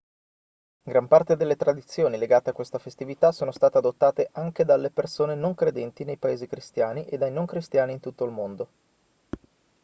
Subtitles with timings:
[0.81, 5.53] gran parte delle tradizioni legate a questa festività sono state adottate anche dalle persone non
[5.53, 8.69] credenti nei paesi cristiani e dai non cristiani di tutto il mondo